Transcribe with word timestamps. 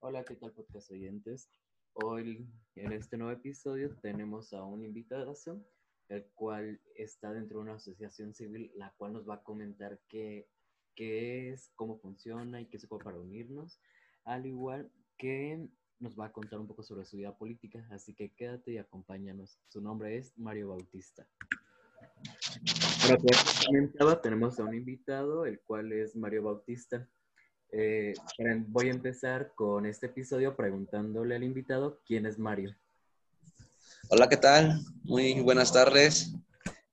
Hola, 0.00 0.24
¿qué 0.24 0.36
tal 0.36 0.52
podcast 0.52 0.90
oyentes? 0.90 1.48
Hoy 1.94 2.46
en 2.74 2.92
este 2.92 3.16
nuevo 3.16 3.32
episodio 3.32 3.96
tenemos 4.02 4.52
a 4.52 4.62
un 4.62 4.84
invitado, 4.84 5.32
el 6.08 6.26
cual 6.34 6.80
está 6.94 7.32
dentro 7.32 7.58
de 7.58 7.64
una 7.64 7.74
asociación 7.76 8.34
civil, 8.34 8.70
la 8.76 8.92
cual 8.98 9.14
nos 9.14 9.28
va 9.28 9.36
a 9.36 9.42
comentar 9.42 9.98
qué, 10.08 10.48
qué 10.94 11.50
es, 11.50 11.72
cómo 11.76 11.98
funciona 11.98 12.60
y 12.60 12.66
qué 12.66 12.78
se 12.78 12.86
puede 12.86 13.04
para 13.04 13.18
unirnos, 13.18 13.80
al 14.24 14.44
igual 14.44 14.92
que 15.16 15.66
nos 15.98 16.18
va 16.18 16.26
a 16.26 16.32
contar 16.32 16.60
un 16.60 16.66
poco 16.66 16.82
sobre 16.82 17.06
su 17.06 17.16
vida 17.16 17.36
política, 17.36 17.88
así 17.90 18.14
que 18.14 18.34
quédate 18.34 18.72
y 18.72 18.78
acompáñanos. 18.78 19.58
Su 19.68 19.80
nombre 19.80 20.18
es 20.18 20.36
Mario 20.36 20.68
Bautista. 20.68 21.26
Comentaba, 23.66 24.20
tenemos 24.20 24.60
a 24.60 24.64
un 24.64 24.74
invitado, 24.74 25.46
el 25.46 25.58
cual 25.60 25.90
es 25.92 26.14
Mario 26.14 26.42
Bautista. 26.42 27.08
Eh, 27.72 28.14
voy 28.68 28.88
a 28.88 28.92
empezar 28.92 29.52
con 29.54 29.86
este 29.86 30.06
episodio 30.06 30.56
preguntándole 30.56 31.36
al 31.36 31.44
invitado 31.44 32.00
quién 32.06 32.26
es 32.26 32.38
Mario. 32.38 32.76
Hola, 34.08 34.28
¿qué 34.28 34.36
tal? 34.36 34.80
Muy 35.02 35.40
buenas 35.40 35.72
tardes. 35.72 36.32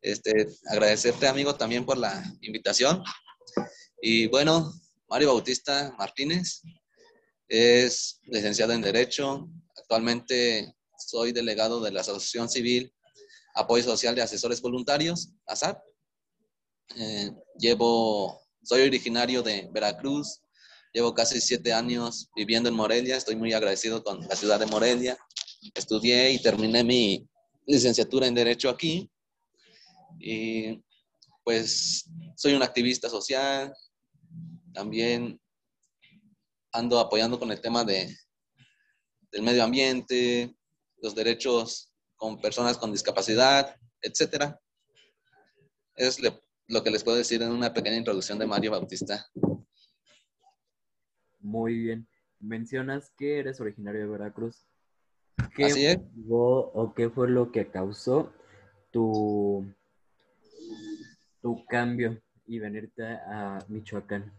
Este, 0.02 0.48
agradecerte, 0.68 1.28
amigo, 1.28 1.56
también 1.56 1.86
por 1.86 1.98
la 1.98 2.24
invitación. 2.42 3.04
Y 4.02 4.28
bueno, 4.28 4.74
Mario 5.08 5.30
Bautista 5.30 5.94
Martínez 5.98 6.62
es 7.48 8.20
licenciado 8.26 8.74
en 8.74 8.82
Derecho. 8.82 9.50
Actualmente 9.78 10.74
soy 10.98 11.32
delegado 11.32 11.82
de 11.82 11.92
la 11.92 12.02
Asociación 12.02 12.50
Civil 12.50 12.94
Apoyo 13.56 13.84
Social 13.84 14.16
de 14.16 14.24
Asesores 14.24 14.62
Voluntarios, 14.62 15.30
ASAP. 15.46 15.80
Eh, 16.96 17.32
llevo, 17.58 18.42
soy 18.64 18.82
originario 18.82 19.44
de 19.44 19.70
Veracruz, 19.72 20.42
Llevo 20.94 21.16
casi 21.16 21.42
siete 21.42 21.74
años 21.74 22.30
viviendo 22.36 22.70
en 22.70 22.76
Morelia, 22.76 23.18
estoy 23.18 23.36
muy 23.36 23.52
agradecido 23.52 24.04
con 24.04 24.22
la 24.28 24.36
ciudad 24.36 24.60
de 24.60 24.68
Morelia. 24.68 25.18
Estudié 25.74 26.32
y 26.32 26.40
terminé 26.40 26.84
mi 26.84 27.28
licenciatura 27.66 28.28
en 28.28 28.36
Derecho 28.36 28.70
aquí. 28.70 29.10
Y 30.20 30.84
pues 31.44 32.06
soy 32.36 32.54
un 32.54 32.62
activista 32.62 33.10
social. 33.10 33.74
También 34.72 35.42
ando 36.72 37.00
apoyando 37.00 37.40
con 37.40 37.52
el 37.52 37.60
tema 37.60 37.84
de, 37.84 38.16
del 39.32 39.42
medio 39.42 39.64
ambiente, 39.64 40.56
los 41.02 41.16
derechos 41.16 41.90
con 42.16 42.40
personas 42.40 42.78
con 42.78 42.92
discapacidad, 42.92 43.76
etc. 44.04 44.56
Es 45.96 46.20
lo 46.68 46.84
que 46.84 46.92
les 46.92 47.04
puedo 47.04 47.18
decir 47.18 47.42
en 47.42 47.50
una 47.52 47.74
pequeña 47.74 47.98
introducción 47.98 48.38
de 48.38 48.46
Mario 48.46 48.72
Bautista. 48.72 49.28
Muy 51.44 51.78
bien. 51.78 52.08
Mencionas 52.40 53.12
que 53.18 53.40
eres 53.40 53.62
originario 53.62 54.02
de 54.02 54.08
Veracruz. 54.08 54.66
¿Qué 55.56 55.66
Así 55.66 55.86
es. 55.86 56.00
o 56.30 56.94
qué 56.96 57.10
fue 57.10 57.30
lo 57.30 57.52
que 57.52 57.70
causó 57.70 58.34
tu, 58.92 59.66
tu 61.42 61.66
cambio 61.66 62.22
y 62.48 62.60
venirte 62.60 63.04
a 63.04 63.60
Michoacán? 63.68 64.32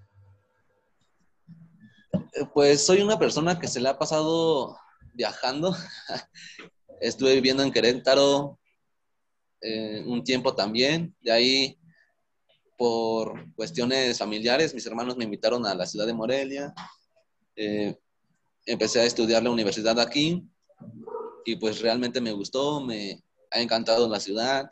Pues 2.52 2.84
soy 2.84 3.02
una 3.02 3.19
persona 3.19 3.58
que 3.58 3.69
se 3.69 3.80
le 3.80 3.88
ha 3.88 3.98
pasado 3.98 4.77
viajando. 5.12 5.77
Estuve 7.00 7.34
viviendo 7.34 7.62
en 7.62 7.72
Querétaro 7.72 8.58
eh, 9.60 10.02
un 10.06 10.25
tiempo 10.25 10.55
también. 10.55 11.14
De 11.20 11.32
ahí, 11.32 11.78
por 12.77 13.53
cuestiones 13.55 14.19
familiares, 14.19 14.75
mis 14.75 14.86
hermanos 14.86 15.17
me 15.17 15.25
invitaron 15.25 15.67
a 15.67 15.75
la 15.75 15.86
ciudad 15.86 16.06
de 16.06 16.14
Morelia. 16.14 16.75
Eh, 17.56 17.97
empecé 18.66 19.00
a 19.00 19.05
estudiar 19.05 19.42
la 19.42 19.50
universidad 19.50 19.98
aquí 20.00 20.42
y 21.44 21.56
pues 21.56 21.81
realmente 21.81 22.21
me 22.21 22.32
gustó, 22.32 22.81
me 22.81 23.22
ha 23.50 23.60
encantado 23.60 24.09
la 24.09 24.21
ciudad, 24.21 24.71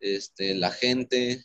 este, 0.00 0.54
la 0.54 0.70
gente 0.70 1.44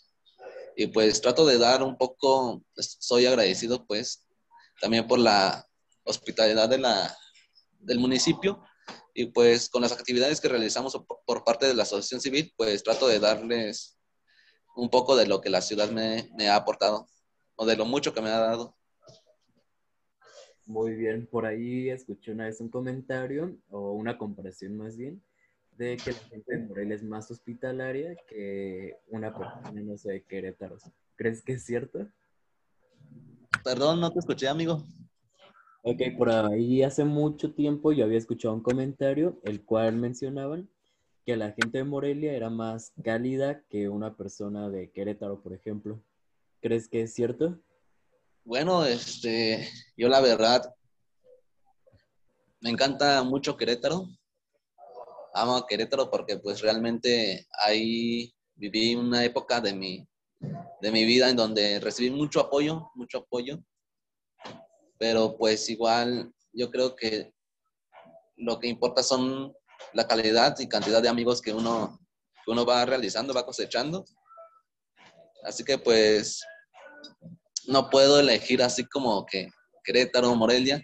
y 0.75 0.87
pues 0.87 1.21
trato 1.21 1.45
de 1.45 1.57
dar 1.57 1.83
un 1.83 1.97
poco, 1.97 2.63
soy 2.75 3.25
agradecido 3.25 3.85
pues 3.85 4.25
también 4.79 5.07
por 5.07 5.19
la 5.19 5.67
hospitalidad 6.03 6.69
de 6.69 6.77
la, 6.77 7.17
del 7.79 7.99
municipio 7.99 8.63
y 9.13 9.25
pues 9.25 9.69
con 9.69 9.81
las 9.81 9.91
actividades 9.91 10.39
que 10.39 10.47
realizamos 10.47 10.97
por, 11.25 11.43
parte 11.43 11.67
de 11.67 11.73
la 11.73 11.83
asociación 11.83 12.21
civil 12.21 12.53
pues 12.55 12.83
trato 12.83 13.07
de 13.07 13.19
darles 13.19 13.98
un 14.79 14.89
poco 14.89 15.15
de 15.15 15.27
lo 15.27 15.41
que 15.41 15.49
la 15.49 15.61
ciudad 15.61 15.89
me, 15.91 16.29
me 16.37 16.49
ha 16.49 16.55
aportado 16.55 17.07
o 17.55 17.65
de 17.65 17.75
lo 17.75 17.85
mucho 17.85 18.13
que 18.13 18.21
me 18.21 18.29
ha 18.29 18.39
dado. 18.39 18.75
Muy 20.65 20.93
bien, 20.93 21.25
por 21.25 21.45
ahí 21.45 21.89
escuché 21.89 22.31
una 22.31 22.45
vez 22.45 22.61
un 22.61 22.69
comentario 22.69 23.57
o 23.69 23.93
una 23.93 24.17
comparación 24.17 24.77
más 24.77 24.95
bien 24.95 25.21
de 25.79 25.97
que 25.97 26.11
la 26.11 26.19
gente 26.19 26.57
de 26.57 26.65
Morelia 26.65 26.95
es 26.95 27.03
más 27.03 27.31
hospitalaria 27.31 28.15
que 28.27 28.97
una 29.07 29.33
persona, 29.35 29.81
no 29.81 29.97
sé, 29.97 30.11
de 30.11 30.23
Querétaro. 30.23 30.77
¿Crees 31.15 31.41
que 31.41 31.53
es 31.53 31.63
cierto? 31.63 32.05
Perdón, 33.63 34.01
no 34.01 34.11
te 34.11 34.19
escuché, 34.19 34.49
amigo. 34.49 34.83
Ok, 35.81 36.01
por 36.17 36.29
ahí 36.29 36.83
hace 36.83 37.05
mucho 37.05 37.53
tiempo 37.53 37.93
yo 37.93 38.03
había 38.03 38.17
escuchado 38.17 38.53
un 38.53 38.61
comentario, 38.61 39.39
el 39.43 39.63
cual 39.63 39.95
mencionaban 39.95 40.69
que 41.29 41.37
la 41.37 41.51
gente 41.51 41.77
de 41.77 41.83
Morelia 41.83 42.33
era 42.33 42.49
más 42.49 42.91
cálida 43.03 43.63
que 43.69 43.87
una 43.87 44.17
persona 44.17 44.67
de 44.67 44.91
Querétaro, 44.91 45.43
por 45.43 45.53
ejemplo. 45.53 46.03
¿Crees 46.59 46.87
que 46.87 47.03
es 47.03 47.13
cierto? 47.13 47.61
Bueno, 48.43 48.83
este, 48.83 49.69
yo 49.95 50.09
la 50.09 50.21
verdad, 50.21 50.73
me 52.61 52.71
encanta 52.71 53.21
mucho 53.21 53.55
Querétaro. 53.55 54.07
Amo 55.35 55.57
a 55.57 55.67
Querétaro 55.67 56.09
porque 56.09 56.39
pues 56.39 56.61
realmente 56.61 57.45
ahí 57.61 58.33
viví 58.55 58.95
una 58.95 59.23
época 59.23 59.61
de 59.61 59.75
mi, 59.75 60.07
de 60.81 60.91
mi 60.91 61.05
vida 61.05 61.29
en 61.29 61.35
donde 61.35 61.79
recibí 61.79 62.09
mucho 62.09 62.39
apoyo, 62.39 62.89
mucho 62.95 63.19
apoyo. 63.19 63.59
Pero 64.97 65.37
pues 65.37 65.69
igual 65.69 66.33
yo 66.53 66.71
creo 66.71 66.95
que 66.95 67.31
lo 68.35 68.59
que 68.59 68.67
importa 68.67 69.03
son 69.03 69.53
la 69.93 70.07
calidad 70.07 70.57
y 70.59 70.67
cantidad 70.67 71.01
de 71.01 71.09
amigos 71.09 71.41
que 71.41 71.53
uno, 71.53 71.99
uno 72.47 72.65
va 72.65 72.85
realizando, 72.85 73.33
va 73.33 73.45
cosechando. 73.45 74.05
Así 75.43 75.63
que 75.63 75.77
pues 75.77 76.43
no 77.67 77.89
puedo 77.89 78.19
elegir 78.19 78.61
así 78.61 78.85
como 78.85 79.25
que 79.25 79.49
Querétaro 79.83 80.31
o 80.31 80.35
Morelia, 80.35 80.81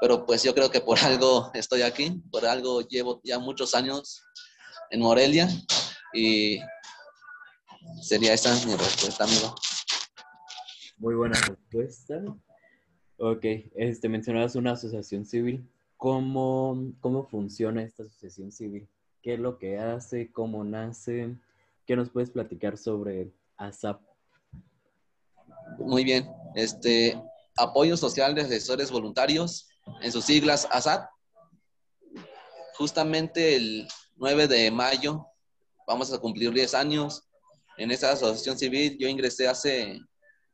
pero 0.00 0.26
pues 0.26 0.42
yo 0.42 0.54
creo 0.54 0.70
que 0.70 0.80
por 0.80 0.98
algo 0.98 1.50
estoy 1.54 1.82
aquí, 1.82 2.22
por 2.30 2.46
algo 2.46 2.82
llevo 2.82 3.20
ya 3.24 3.38
muchos 3.38 3.74
años 3.74 4.22
en 4.90 5.00
Morelia 5.00 5.48
y 6.12 6.60
sería 8.02 8.34
esa 8.34 8.54
mi 8.66 8.74
respuesta, 8.74 9.24
amigo. 9.24 9.54
Muy 10.98 11.14
buena 11.14 11.38
respuesta. 11.40 12.22
Ok, 13.18 13.44
este, 13.76 14.08
mencionabas 14.08 14.56
una 14.56 14.72
asociación 14.72 15.24
civil. 15.24 15.68
¿Cómo, 15.96 16.92
¿Cómo 17.00 17.26
funciona 17.26 17.82
esta 17.82 18.02
asociación 18.02 18.52
civil? 18.52 18.88
¿Qué 19.22 19.34
es 19.34 19.40
lo 19.40 19.58
que 19.58 19.78
hace? 19.78 20.30
¿Cómo 20.30 20.62
nace? 20.62 21.34
¿Qué 21.86 21.96
nos 21.96 22.10
puedes 22.10 22.30
platicar 22.30 22.76
sobre 22.76 23.32
ASAP? 23.56 24.00
Muy 25.78 26.04
bien. 26.04 26.28
Este, 26.54 27.20
Apoyo 27.56 27.96
Social 27.96 28.34
de 28.34 28.42
Asesores 28.42 28.90
Voluntarios, 28.90 29.68
en 30.02 30.12
sus 30.12 30.24
siglas 30.24 30.68
ASAP. 30.70 31.08
Justamente 32.74 33.56
el 33.56 33.88
9 34.16 34.48
de 34.48 34.70
mayo 34.70 35.26
vamos 35.86 36.12
a 36.12 36.18
cumplir 36.18 36.52
10 36.52 36.74
años 36.74 37.26
en 37.78 37.90
esta 37.90 38.12
asociación 38.12 38.58
civil. 38.58 38.96
Yo 38.98 39.08
ingresé 39.08 39.48
hace 39.48 39.98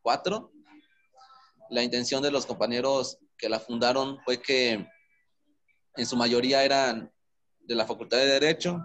cuatro. 0.03 0.53
La 1.71 1.83
intención 1.83 2.23
de 2.23 2.31
los 2.31 2.47
compañeros 2.47 3.19
que 3.37 3.49
la 3.49 3.59
fundaron 3.59 4.19
fue 4.25 4.41
que 4.41 4.87
en 5.97 6.07
su 6.07 6.17
mayoría 6.17 6.65
eran 6.65 7.13
de 7.61 7.75
la 7.75 7.87
Facultad 7.87 8.19
de 8.19 8.27
Derecho. 8.27 8.81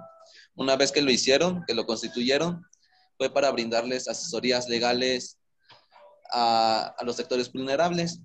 Una 0.56 0.76
vez 0.76 0.92
que 0.92 1.02
lo 1.02 1.12
hicieron, 1.12 1.64
que 1.66 1.74
lo 1.74 1.86
constituyeron, 1.86 2.66
fue 3.18 3.30
para 3.30 3.52
brindarles 3.52 4.08
asesorías 4.08 4.68
legales 4.70 5.38
a, 6.32 6.96
los 7.02 7.16
sectores 7.16 7.52
vulnerables. 7.52 8.20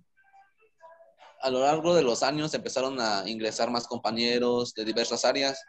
A 1.41 1.51
lo 1.51 1.61
largo 1.61 1.95
de 1.95 2.03
los 2.03 2.23
años 2.23 2.55
empezaron 2.55 3.01
a 3.01 3.29
ingresar 3.29 3.71
más 3.71 3.87
compañeros 3.87 4.75
de 4.75 4.85
diversas 4.85 5.25
áreas, 5.25 5.61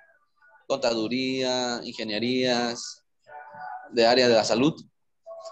contaduría, 0.67 1.79
ingenierías, 1.83 3.03
de 3.91 4.05
área 4.05 4.27
de 4.27 4.35
la 4.35 4.43
salud. 4.43 4.73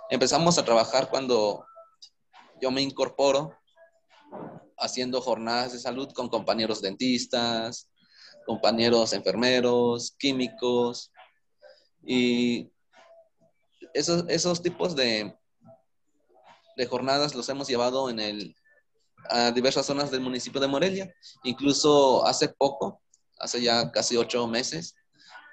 Empezamos 0.09 0.57
a 0.57 0.65
trabajar 0.65 1.09
cuando 1.09 1.65
yo 2.61 2.71
me 2.71 2.81
incorporo 2.81 3.57
haciendo 4.77 5.21
jornadas 5.21 5.73
de 5.73 5.79
salud 5.79 6.11
con 6.13 6.29
compañeros 6.29 6.81
dentistas, 6.81 7.89
compañeros 8.45 9.13
enfermeros, 9.13 10.15
químicos 10.17 11.11
y 12.03 12.71
esos, 13.93 14.25
esos 14.27 14.61
tipos 14.61 14.95
de, 14.95 15.35
de 16.77 16.85
jornadas 16.85 17.35
los 17.35 17.47
hemos 17.49 17.67
llevado 17.67 18.09
en 18.09 18.19
el, 18.19 18.55
a 19.29 19.51
diversas 19.51 19.85
zonas 19.85 20.11
del 20.11 20.21
municipio 20.21 20.59
de 20.59 20.67
Morelia. 20.67 21.13
Incluso 21.43 22.25
hace 22.25 22.49
poco, 22.49 23.01
hace 23.39 23.61
ya 23.61 23.91
casi 23.91 24.17
ocho 24.17 24.47
meses, 24.47 24.95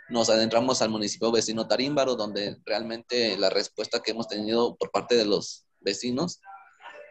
nos 0.09 0.31
adentramos 0.31 0.81
al 0.81 0.89
municipio 0.89 1.31
vecino 1.31 1.69
Tarímbaro, 1.69 2.17
donde 2.17 2.57
realmente 2.65 3.37
la 3.37 3.51
respuesta 3.51 4.01
que 4.01 4.13
hemos 4.13 4.27
tenido 4.27 4.77
por 4.77 4.91
parte 4.91 5.17
de 5.17 5.27
los 5.27 5.67
vecinos 5.81 6.41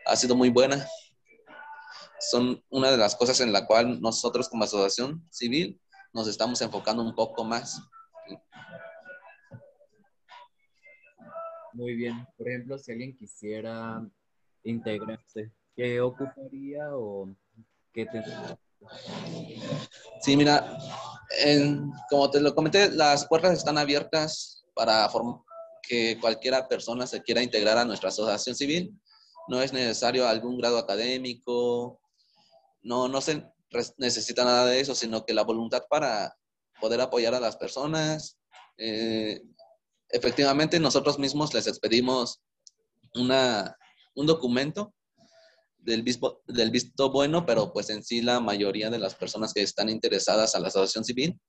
ha 0.06 0.16
sido 0.16 0.36
muy 0.36 0.50
buena. 0.50 0.88
Son 2.19 2.64
una 2.69 2.92
de 2.92 2.98
las 2.98 3.16
cosas 3.16 3.40
en 3.42 3.52
la 3.52 3.66
cual 3.66 4.02
nosotros 4.02 4.50
como 4.50 4.64
asociación 4.64 5.28
civil 5.30 5.80
nos 6.14 6.28
estamos 6.28 6.62
enfocando 6.62 7.04
un 7.04 7.14
poco 7.14 7.44
más. 7.44 7.81
Muy 11.74 11.96
bien. 11.96 12.28
Por 12.38 12.50
ejemplo, 12.50 12.78
si 12.80 12.92
alguien 12.92 13.16
quisiera 13.16 14.04
integrarse, 14.64 15.52
¿qué 15.75 16.02
ocuparía 16.02 16.96
o 16.96 17.30
qué 17.94 18.06
tendría? 18.06 18.58
Sí, 20.22 20.36
mira, 20.36 20.78
como 22.10 22.31
te 22.31 22.42
lo 22.42 22.56
comenté, 22.56 22.92
las 22.92 23.28
puertas 23.28 23.54
están 23.54 23.78
abiertas 23.78 24.66
para 24.74 25.08
que 25.84 26.18
cualquiera 26.19 26.68
persona 26.68 27.06
se 27.06 27.22
quiera 27.22 27.44
integrar 27.44 27.78
a 27.78 27.86
nuestra 27.86 28.10
asociación 28.10 28.56
civil. 28.56 29.00
No 29.48 29.62
es 29.62 29.72
necesario 29.72 30.28
algún 30.28 30.58
grado 30.58 30.78
académico, 30.78 32.00
no, 32.88 33.10
no 33.10 33.19
se 33.19 33.44
necesita 33.98 34.45
nada 34.45 34.66
de 34.66 34.80
eso, 34.80 34.95
sino 34.95 35.25
que 35.25 35.34
la 35.34 35.44
voluntad 35.44 35.84
para 35.89 36.34
poder 36.80 37.01
apoyar 37.01 37.36
a 37.36 37.39
las 37.39 37.57
personas, 37.57 38.39
eh, 38.78 39.42
efectivamente 40.10 40.80
nosotros 40.80 41.19
mismos 41.19 41.54
les 41.54 41.68
expedimos 41.68 42.42
una, 43.16 43.75
un 44.16 44.25
documento 44.25 44.94
del 45.78 46.01
visto, 46.01 47.12
bueno, 47.12 47.45
pero 47.45 47.72
pues 47.72 47.89
en 47.89 48.04
sí 48.04 48.22
la 48.22 48.39
mayoría 48.39 48.90
de 48.90 49.00
las 49.00 49.16
personas 49.16 49.54
que 49.54 49.62
están 49.62 49.90
interesadas 49.90 50.56
a 50.56 50.60
la 50.60 50.68
asociación 50.68 51.04
civil, 51.04 51.40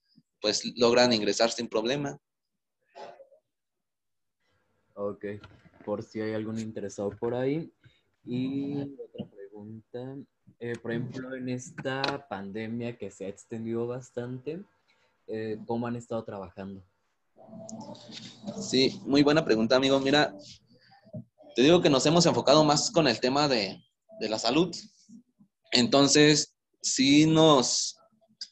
pues 0.41 0.63
logran 0.77 1.13
ingresar 1.13 1.51
sin 1.51 1.69
problema. 1.69 2.19
Ok, 4.95 5.25
por 5.85 6.03
si 6.03 6.21
hay 6.21 6.35
algún 6.35 6.59
interesado 6.59 7.11
por 7.11 7.35
ahí. 7.35 7.73
Y 8.25 8.83
otra 8.83 9.29
pregunta, 9.31 10.17
eh, 10.69 10.77
por 10.77 10.91
ejemplo, 10.91 11.35
en 11.35 11.49
esta 11.49 12.27
pandemia 12.29 12.99
que 12.99 13.11
se 13.11 13.25
ha 13.25 13.29
extendido 13.29 13.87
bastante, 13.87 14.63
eh, 15.27 15.59
¿cómo 15.67 15.87
han 15.87 15.97
estado 15.97 16.23
trabajando? 16.25 16.83
Sí, 18.61 19.01
muy 19.07 19.23
buena 19.23 19.45
pregunta, 19.45 19.77
amigo. 19.77 19.99
Mira, 19.99 20.35
te 21.57 21.63
digo 21.63 21.81
que 21.81 21.89
nos 21.89 22.05
hemos 22.05 22.27
enfocado 22.27 22.65
más 22.65 22.91
con 22.91 23.09
el 23.09 23.19
tema 23.19 23.49
de, 23.49 23.83
de 24.21 24.29
la 24.29 24.39
salud. 24.39 24.75
Entonces, 25.73 26.55
sí 26.83 27.25
nos 27.25 27.97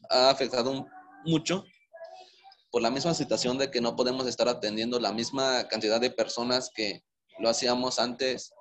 ha 0.08 0.30
afectado 0.30 0.86
mucho 1.26 1.64
por 2.70 2.80
la 2.80 2.90
misma 2.90 3.12
situación 3.12 3.58
de 3.58 3.70
que 3.70 3.82
no 3.82 3.94
podemos 3.94 4.26
estar 4.26 4.48
atendiendo 4.48 4.98
la 4.98 5.12
misma 5.12 5.68
cantidad 5.68 6.00
de 6.00 6.10
personas 6.10 6.70
que 6.74 7.02
lo 7.40 7.50
hacíamos 7.50 7.98
antes, 7.98 8.54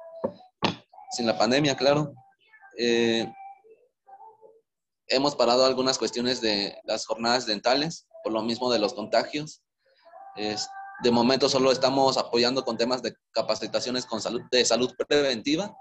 sin 1.11 1.25
la 1.25 1.37
pandemia, 1.37 1.77
claro. 1.77 2.13
Eh, 2.77 3.25
hemos 5.07 5.35
parado 5.35 5.65
algunas 5.65 5.97
cuestiones 5.97 6.41
de 6.41 6.77
las 6.83 7.05
jornadas 7.05 7.45
dentales 7.45 8.07
por 8.23 8.33
lo 8.33 8.41
mismo 8.41 8.71
de 8.71 8.79
los 8.79 8.93
contagios 8.93 9.61
de 11.03 11.11
momento 11.11 11.49
solo 11.49 11.71
estamos 11.71 12.17
apoyando 12.17 12.63
con 12.63 12.77
temas 12.77 13.01
de 13.01 13.15
capacitaciones 13.31 14.05
con 14.05 14.21
salud, 14.21 14.41
de 14.51 14.65
salud 14.65 14.91
preventiva. 15.07 15.75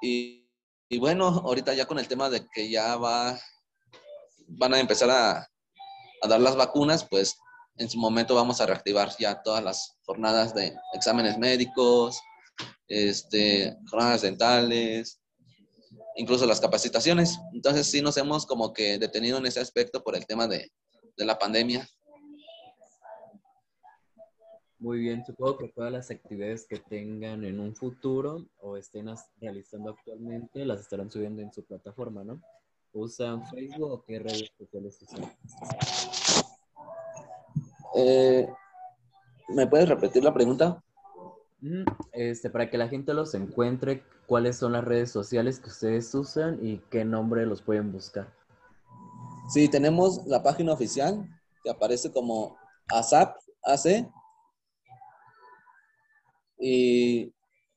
Y, 0.00 0.48
y, 0.88 0.98
bueno, 0.98 1.26
ahorita 1.26 1.74
ya 1.74 1.86
con 1.86 1.98
el 1.98 2.08
tema 2.08 2.30
de 2.30 2.48
que 2.48 2.70
ya 2.70 2.96
va, 2.96 3.38
van 4.48 4.74
a 4.74 4.80
empezar 4.80 5.10
a, 5.10 5.38
a 6.22 6.28
dar 6.28 6.40
las 6.40 6.56
vacunas, 6.56 7.06
pues 7.08 7.36
en 7.76 7.88
su 7.88 7.98
momento 7.98 8.34
vamos 8.34 8.60
a 8.60 8.66
reactivar 8.66 9.14
ya 9.18 9.42
todas 9.42 9.62
las 9.62 9.96
jornadas 10.04 10.54
de 10.54 10.74
exámenes 10.94 11.38
médicos, 11.38 12.20
este, 12.88 13.76
jornadas 13.88 14.22
dentales, 14.22 15.20
incluso 16.16 16.46
las 16.46 16.60
capacitaciones. 16.60 17.38
Entonces 17.52 17.86
sí 17.86 18.02
nos 18.02 18.16
hemos 18.16 18.46
como 18.46 18.72
que 18.72 18.98
detenido 18.98 19.38
en 19.38 19.46
ese 19.46 19.60
aspecto 19.60 20.02
por 20.02 20.16
el 20.16 20.26
tema 20.26 20.46
de, 20.46 20.70
de 21.16 21.24
la 21.24 21.38
pandemia. 21.38 21.86
Muy 24.78 24.98
bien, 24.98 25.24
supongo 25.24 25.58
que 25.58 25.68
todas 25.68 25.92
las 25.92 26.10
actividades 26.10 26.66
que 26.66 26.76
tengan 26.76 27.44
en 27.44 27.60
un 27.60 27.76
futuro 27.76 28.48
o 28.58 28.76
estén 28.76 29.06
realizando 29.40 29.90
actualmente 29.90 30.66
las 30.66 30.80
estarán 30.80 31.08
subiendo 31.08 31.40
en 31.40 31.52
su 31.52 31.64
plataforma, 31.64 32.24
¿no? 32.24 32.42
¿Usan 32.92 33.46
Facebook 33.48 33.92
o 33.92 34.04
qué 34.04 34.18
redes 34.18 34.50
sociales 34.58 34.98
usan? 35.00 35.32
Eh, 37.94 38.48
¿Me 39.50 39.68
puedes 39.68 39.88
repetir 39.88 40.24
la 40.24 40.34
pregunta? 40.34 40.82
Mm, 41.62 41.84
este, 42.12 42.50
para 42.50 42.68
que 42.68 42.76
la 42.76 42.88
gente 42.88 43.14
los 43.14 43.34
encuentre, 43.34 44.02
¿cuáles 44.26 44.56
son 44.56 44.72
las 44.72 44.84
redes 44.84 45.10
sociales 45.10 45.60
que 45.60 45.70
ustedes 45.70 46.14
usan 46.14 46.58
y 46.60 46.78
qué 46.90 47.04
nombre 47.04 47.46
los 47.46 47.62
pueden 47.62 47.92
buscar? 47.92 48.32
Sí, 49.54 49.68
tenemos 49.68 50.26
la 50.26 50.42
página 50.42 50.72
oficial 50.72 51.26
que 51.62 51.70
aparece 51.70 52.12
como 52.12 52.56
ASAP, 52.88 53.36
AC, 53.62 54.10
y 56.58 57.32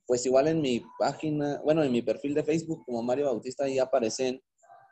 pues 0.06 0.26
igual 0.26 0.48
en 0.48 0.62
mi 0.62 0.84
página, 1.00 1.60
bueno, 1.64 1.84
en 1.84 1.92
mi 1.92 2.02
perfil 2.02 2.36
de 2.36 2.44
Facebook 2.44 2.84
como 2.86 3.02
Mario 3.02 3.26
Bautista 3.26 3.66
ahí 3.66 3.80
aparecen 3.80 4.42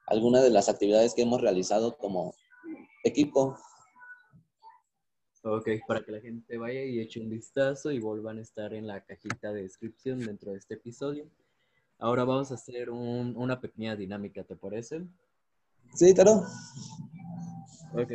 algunas 0.08 0.44
de 0.44 0.50
las 0.50 0.70
actividades 0.70 1.14
que 1.14 1.22
hemos 1.22 1.42
realizado 1.42 1.96
como 1.98 2.34
equipo. 3.04 3.56
Ok, 5.46 5.68
para 5.86 6.02
que 6.02 6.12
la 6.14 6.22
gente 6.22 6.58
vaya 6.58 6.86
y 6.86 7.02
eche 7.02 7.20
un 7.20 7.30
vistazo 7.30 7.92
y 7.92 8.00
vuelvan 8.00 8.38
a 8.38 8.42
estar 8.42 8.74
en 8.74 8.88
la 8.88 9.02
cajita 9.04 9.52
de 9.52 9.64
descripción 9.64 10.20
dentro 10.20 10.54
de 10.54 10.58
este 10.58 10.76
episodio. 10.76 11.26
Ahora 12.00 12.24
vamos 12.24 12.52
a 12.52 12.56
hacer 12.56 12.90
una 12.90 13.60
pequeña 13.60 13.98
dinámica, 13.98 14.46
¿te 14.46 14.56
parece? 14.56 15.06
Sí, 15.94 16.14
claro. 16.14 16.44
Ok, 17.94 18.12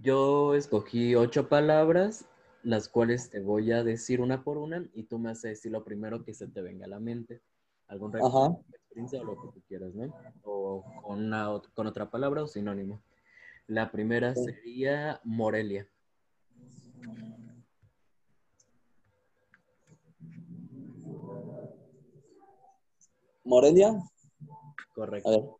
yo 0.00 0.54
escogí 0.54 1.14
ocho 1.14 1.50
palabras 1.50 2.24
las 2.62 2.88
cuales 2.88 3.28
te 3.28 3.40
voy 3.40 3.70
a 3.72 3.84
decir 3.84 4.22
una 4.22 4.42
por 4.42 4.56
una 4.56 4.88
y 4.94 5.02
tú 5.02 5.18
me 5.18 5.30
haces 5.30 5.50
decir 5.50 5.72
lo 5.72 5.84
primero 5.84 6.24
que 6.24 6.32
se 6.32 6.46
te 6.48 6.62
venga 6.62 6.86
a 6.86 6.88
la 6.88 6.98
mente. 6.98 7.42
Algún 7.88 8.16
experiencia 8.16 9.20
o 9.20 9.24
lo 9.24 9.40
que 9.40 9.48
tú 9.52 9.62
quieras, 9.68 9.94
¿no? 9.94 10.14
O 10.44 10.82
con, 11.02 11.24
una, 11.24 11.48
con 11.74 11.86
otra 11.86 12.10
palabra 12.10 12.42
o 12.42 12.46
sinónimo. 12.46 13.02
La 13.66 13.90
primera 13.90 14.34
sería 14.34 15.20
Morelia. 15.24 15.86
¿Morelia? 23.44 23.94
Correcto. 24.94 25.28
A 25.28 25.32
ver. 25.32 25.58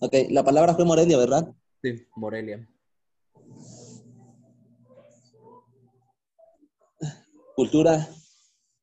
Ok, 0.00 0.14
la 0.30 0.44
palabra 0.44 0.74
fue 0.74 0.84
Morelia, 0.84 1.16
¿verdad? 1.16 1.54
Sí, 1.82 2.06
Morelia. 2.16 2.68
Cultura. 7.54 8.08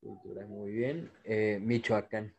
Cultura, 0.00 0.46
muy 0.46 0.72
bien. 0.72 1.12
Eh, 1.24 1.58
Michoacán. 1.60 2.34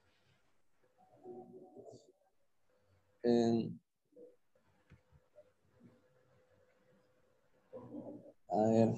A 8.56 8.70
ver. 8.70 8.90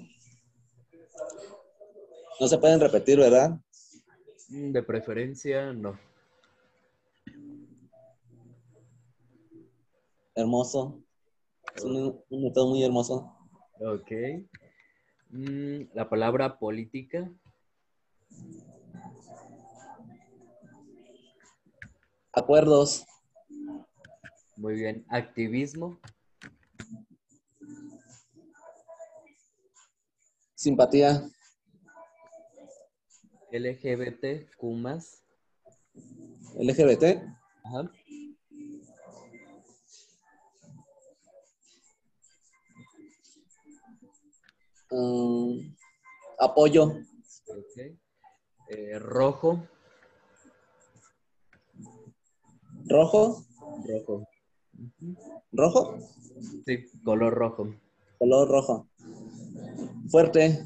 No 2.39 2.47
se 2.47 2.57
pueden 2.57 2.79
repetir, 2.79 3.17
¿verdad? 3.17 3.59
Mm, 4.49 4.71
de 4.71 4.83
preferencia, 4.83 5.73
no. 5.73 5.99
Hermoso. 10.35 11.01
Es 11.75 11.83
un, 11.83 12.23
un 12.29 12.43
método 12.43 12.69
muy 12.69 12.83
hermoso. 12.83 13.35
Ok. 13.79 14.11
Mm, 15.29 15.93
la 15.93 16.07
palabra 16.07 16.59
política. 16.59 17.29
Acuerdos. 22.31 23.05
Muy 24.55 24.75
bien. 24.75 25.05
Activismo. 25.09 25.99
Simpatía. 30.57 31.21
LGBT, 33.51 34.49
Kumas. 34.57 35.23
LGBT. 36.57 37.21
Ajá. 37.63 37.91
Mm, 44.89 45.75
apoyo. 46.39 47.03
Eh, 48.69 48.97
rojo. 48.97 49.63
¿Rojo? 52.89 53.45
Rojo. 53.87 54.27
¿Rojo? 55.51 55.97
Sí, 56.65 56.89
color 57.03 57.33
rojo. 57.35 57.75
Color 58.17 58.49
rojo. 58.49 58.87
Fuerte. 60.09 60.63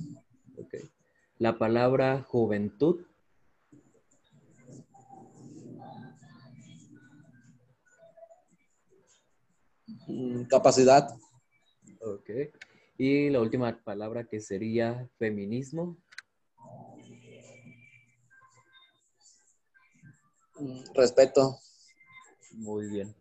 La 1.40 1.58
palabra 1.58 2.22
juventud. 2.22 3.06
Mm, 10.08 10.44
Capacidad. 10.44 11.10
Ok. 12.02 12.30
Y 12.98 13.30
la 13.32 13.42
última 13.42 13.76
palabra 13.84 14.26
que 14.26 14.40
sería 14.40 15.10
feminismo. 15.18 15.98
Mm, 20.60 20.84
Respeto. 20.94 21.58
Muy 22.52 22.88
bien. 22.88 23.16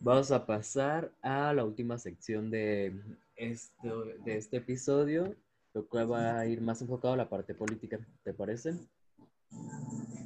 Vamos 0.00 0.30
a 0.30 0.44
pasar 0.44 1.10
a 1.22 1.54
la 1.54 1.64
última 1.64 1.96
sección 1.96 2.50
de 2.50 2.92
este, 3.36 3.88
de 4.24 4.36
este 4.36 4.58
episodio, 4.58 5.34
lo 5.74 5.86
cual 5.88 6.10
va 6.10 6.38
a 6.38 6.46
ir 6.46 6.60
más 6.60 6.80
enfocado 6.80 7.14
a 7.14 7.16
la 7.16 7.28
parte 7.28 7.54
política. 7.54 7.98
¿Te 8.22 8.32
parece? 8.32 8.74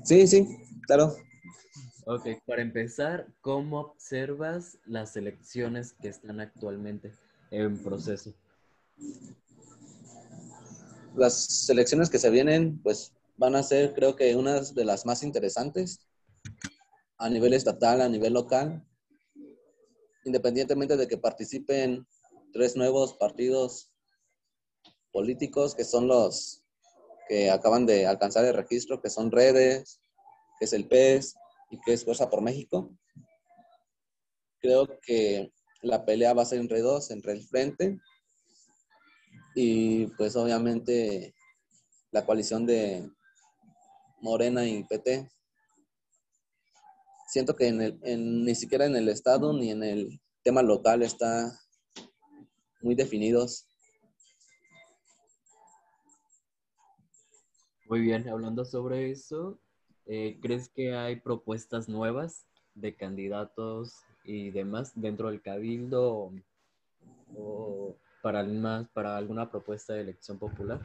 Sí, 0.05 0.27
sí, 0.27 0.47
claro. 0.87 1.17
Ok, 2.05 2.27
para 2.47 2.63
empezar, 2.63 3.27
¿cómo 3.41 3.81
observas 3.81 4.79
las 4.87 5.17
elecciones 5.17 5.93
que 5.93 6.09
están 6.09 6.41
actualmente 6.41 7.13
en 7.51 7.83
proceso? 7.83 8.33
Las 11.17 11.69
elecciones 11.69 12.09
que 12.11 12.19
se 12.19 12.31
vienen, 12.31 12.81
pues 12.83 13.13
van 13.37 13.57
a 13.57 13.63
ser, 13.63 13.95
creo 13.95 14.17
que, 14.17 14.37
unas 14.37 14.75
de 14.75 14.85
las 14.85 15.07
más 15.07 15.23
interesantes 15.23 16.01
a 17.19 17.29
nivel 17.29 17.53
estatal, 17.53 18.01
a 18.01 18.09
nivel 18.09 18.35
local, 18.35 18.85
independientemente 20.25 20.97
de 20.97 21.09
que 21.09 21.17
participen 21.17 22.07
tres 22.53 22.77
nuevos 22.77 23.15
partidos 23.15 23.93
políticos 25.19 25.75
que 25.75 25.83
son 25.83 26.07
los 26.07 26.63
que 27.29 27.51
acaban 27.51 27.87
de 27.87 28.07
alcanzar 28.07 28.45
el 28.45 28.55
registro, 28.55 29.03
que 29.03 29.11
son 29.11 29.33
Redes, 29.33 30.01
que 30.57 30.67
es 30.67 30.73
el 30.73 30.87
PES 30.87 31.35
y 31.73 31.81
que 31.81 31.93
es 31.93 32.05
Fuerza 32.05 32.31
por 32.31 32.41
México. 32.41 32.97
Creo 34.61 34.87
que 35.03 35.53
la 35.83 36.05
pelea 36.05 36.35
va 36.35 36.43
a 36.43 36.45
ser 36.45 36.61
entre 36.61 36.83
dos, 36.83 37.11
entre 37.11 37.33
el 37.33 37.43
Frente 37.43 37.99
y 39.57 40.07
pues 40.17 40.37
obviamente 40.37 41.35
la 42.13 42.25
coalición 42.25 42.65
de 42.65 43.11
Morena 44.21 44.65
y 44.69 44.85
PT. 44.85 45.29
Siento 47.27 47.57
que 47.57 47.67
en 47.67 47.83
el, 47.83 47.99
en, 48.05 48.45
ni 48.45 48.55
siquiera 48.55 48.87
en 48.87 48.95
el 48.95 49.09
Estado 49.09 49.53
ni 49.53 49.73
en 49.73 49.83
el 49.83 50.21
tema 50.45 50.63
local 50.63 51.03
está 51.03 51.59
muy 52.83 52.95
definidos. 52.95 53.65
Muy 57.89 58.03
bien, 58.03 58.29
hablando 58.29 58.67
sobre 58.67 59.11
eso, 59.11 59.59
eh, 60.05 60.39
¿crees 60.43 60.69
que 60.69 60.95
hay 60.95 61.21
propuestas 61.21 61.89
nuevas 61.89 62.47
de 62.75 62.95
candidatos 62.95 64.05
y 64.25 64.51
demás 64.51 64.93
dentro 64.95 65.31
del 65.31 65.41
cabildo 65.41 66.31
o, 67.35 67.97
para, 68.21 68.45
más, 68.45 68.87
para 68.91 69.17
alguna 69.17 69.51
propuesta 69.51 69.95
de 69.95 70.03
elección 70.03 70.39
popular? 70.39 70.83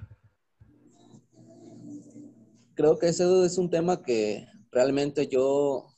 Creo 2.73 2.97
que 2.97 3.09
eso 3.09 3.43
es 3.43 3.57
un 3.57 3.69
tema 3.69 4.01
que 4.01 4.47
realmente 4.71 5.27
yo 5.27 5.93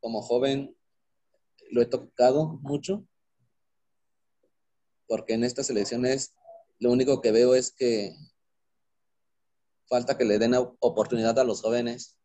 como 0.00 0.22
joven 0.22 0.74
lo 1.70 1.82
he 1.82 1.86
tocado 1.86 2.58
mucho, 2.62 3.06
porque 5.06 5.34
en 5.34 5.44
estas 5.44 5.68
elecciones 5.68 6.34
lo 6.78 6.90
único 6.90 7.20
que 7.20 7.32
veo 7.32 7.54
es 7.54 7.70
que 7.70 8.16
falta 9.88 10.16
que 10.16 10.24
le 10.24 10.38
den 10.38 10.54
oportunidad 10.54 11.38
a 11.38 11.44
los 11.44 11.62
jóvenes. 11.62 12.18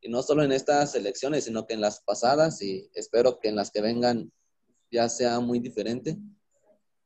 Y 0.00 0.10
no 0.10 0.22
solo 0.22 0.42
en 0.42 0.52
estas 0.52 0.94
elecciones, 0.94 1.44
sino 1.44 1.66
que 1.66 1.74
en 1.74 1.80
las 1.80 2.02
pasadas 2.02 2.60
y 2.62 2.90
espero 2.94 3.38
que 3.40 3.48
en 3.48 3.56
las 3.56 3.70
que 3.70 3.80
vengan 3.80 4.32
ya 4.90 5.08
sea 5.08 5.40
muy 5.40 5.58
diferente, 5.60 6.16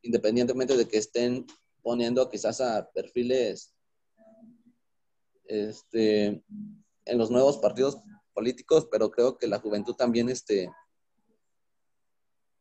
independientemente 0.03 0.77
de 0.77 0.89
que 0.89 0.99
estén 0.99 1.47
poniendo 1.83 2.29
quizás 2.29 2.61
a 2.61 2.91
perfiles 2.91 3.75
este, 5.45 6.43
en 7.05 7.19
los 7.19 7.31
nuevos 7.31 7.59
partidos 7.59 7.99
políticos, 8.35 8.89
pero 8.91 9.11
creo 9.11 9.39
que 9.39 9.47
la 9.47 9.59
juventud 9.59 9.95
también 9.95 10.29
este, 10.29 10.71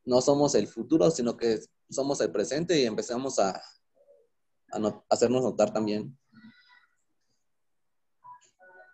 no 0.05 0.21
somos 0.21 0.55
el 0.55 0.67
futuro, 0.67 1.11
sino 1.11 1.35
que 1.35 1.59
somos 1.89 2.21
el 2.21 2.31
presente 2.31 2.79
y 2.79 2.85
empezamos 2.85 3.39
a, 3.39 3.61
hacernos 5.09 5.43
notar 5.43 5.71
también. 5.71 6.17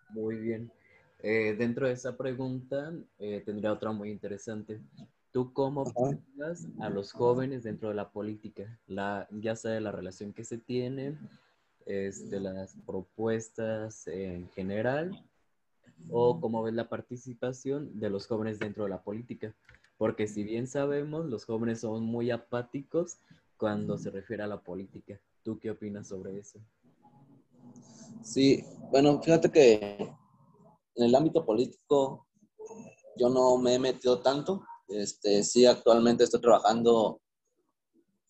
Muy 0.09 0.35
bien. 0.35 0.71
Eh, 1.19 1.55
dentro 1.57 1.87
de 1.87 1.93
esa 1.93 2.15
pregunta 2.17 2.93
eh, 3.17 3.41
tendría 3.45 3.71
otra 3.71 3.91
muy 3.91 4.11
interesante. 4.11 4.81
¿Tú 5.31 5.51
cómo 5.53 5.81
observas 5.81 6.67
a 6.79 6.89
los 6.89 7.11
jóvenes 7.11 7.63
dentro 7.63 7.89
de 7.89 7.95
la 7.95 8.11
política? 8.11 8.79
La, 8.85 9.27
ya 9.31 9.55
sea 9.55 9.71
de 9.71 9.81
la 9.81 9.91
relación 9.91 10.31
que 10.33 10.43
se 10.43 10.57
tiene, 10.57 11.17
es 11.85 12.29
de 12.29 12.39
las 12.39 12.75
propuestas 12.85 14.05
en 14.07 14.47
general, 14.49 15.25
o 16.11 16.39
cómo 16.39 16.61
ves 16.61 16.73
la 16.73 16.89
participación 16.89 17.99
de 17.99 18.09
los 18.09 18.27
jóvenes 18.27 18.59
dentro 18.59 18.83
de 18.83 18.91
la 18.91 19.01
política. 19.01 19.53
Porque 19.97 20.27
si 20.27 20.43
bien 20.43 20.67
sabemos, 20.67 21.25
los 21.25 21.45
jóvenes 21.45 21.79
son 21.79 22.03
muy 22.03 22.29
apáticos 22.29 23.17
cuando 23.57 23.97
se 23.97 24.11
refiere 24.11 24.43
a 24.43 24.47
la 24.47 24.61
política. 24.61 25.19
¿Tú 25.43 25.59
qué 25.59 25.71
opinas 25.71 26.07
sobre 26.07 26.39
eso? 26.39 26.59
Sí, 28.23 28.63
bueno, 28.91 29.21
fíjate 29.21 29.51
que 29.51 29.97
en 30.95 31.03
el 31.03 31.13
ámbito 31.13 31.45
político 31.45 32.27
yo 33.17 33.29
no 33.29 33.57
me 33.57 33.75
he 33.75 33.79
metido 33.79 34.21
tanto. 34.21 34.63
Este, 34.87 35.43
sí, 35.43 35.65
actualmente 35.65 36.23
estoy 36.23 36.39
trabajando 36.39 37.21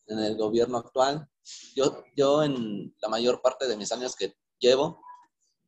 en 0.08 0.20
el 0.20 0.38
gobierno 0.38 0.77
actual. 0.77 1.29
Yo, 1.75 2.03
yo 2.15 2.43
en 2.43 2.96
la 3.01 3.10
mayor 3.10 3.41
parte 3.41 3.67
de 3.67 3.77
mis 3.77 3.91
años 3.91 4.15
que 4.15 4.34
llevo 4.60 5.00